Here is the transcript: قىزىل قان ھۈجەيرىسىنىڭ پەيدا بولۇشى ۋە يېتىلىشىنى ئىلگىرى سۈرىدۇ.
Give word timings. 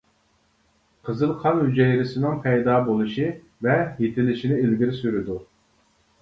قىزىل 1.09 1.33
قان 1.43 1.59
ھۈجەيرىسىنىڭ 1.63 2.39
پەيدا 2.45 2.79
بولۇشى 2.87 3.27
ۋە 3.67 3.77
يېتىلىشىنى 4.07 4.59
ئىلگىرى 4.65 4.99
سۈرىدۇ. 5.03 5.39